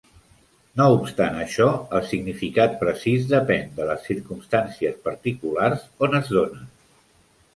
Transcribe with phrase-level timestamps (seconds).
[0.79, 1.67] No obstant això,
[1.97, 6.65] el significat precís depèn de les circumstàncies particulars on es donen.